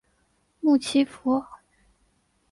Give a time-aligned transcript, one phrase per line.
[0.61, 1.43] 穆奇福。